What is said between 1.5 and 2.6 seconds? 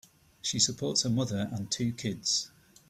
and two kids.